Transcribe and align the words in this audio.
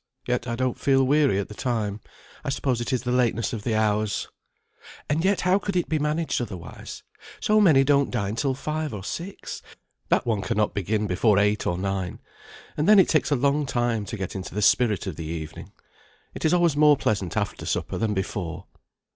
Yet 0.25 0.47
I 0.47 0.55
don't 0.55 0.79
feel 0.79 1.03
weary 1.03 1.37
at 1.37 1.47
the 1.47 1.53
time; 1.53 2.01
I 2.43 2.49
suppose 2.49 2.81
it 2.81 2.91
is 2.91 3.03
the 3.03 3.11
lateness 3.11 3.53
of 3.53 3.61
the 3.61 3.75
hours." 3.75 4.29
"And 5.07 5.23
yet, 5.23 5.41
how 5.41 5.59
could 5.59 5.75
it 5.75 5.87
be 5.89 5.99
managed 5.99 6.41
otherwise? 6.41 7.03
So 7.39 7.61
many 7.61 7.83
don't 7.83 8.09
dine 8.09 8.35
till 8.35 8.55
five 8.55 8.95
or 8.95 9.03
six, 9.03 9.61
that 10.09 10.25
one 10.25 10.41
cannot 10.41 10.73
begin 10.73 11.05
before 11.05 11.37
eight 11.37 11.67
or 11.67 11.77
nine; 11.77 12.17
and 12.75 12.89
then 12.89 12.97
it 12.97 13.09
takes 13.09 13.29
a 13.29 13.35
long 13.35 13.67
time 13.67 14.05
to 14.05 14.17
get 14.17 14.33
into 14.35 14.55
the 14.55 14.63
spirit 14.63 15.05
of 15.05 15.17
the 15.17 15.25
evening. 15.25 15.71
It 16.33 16.45
is 16.45 16.53
always 16.55 16.75
more 16.75 16.97
pleasant 16.97 17.37
after 17.37 17.67
supper 17.67 17.99
than 17.99 18.15
before." 18.15 18.65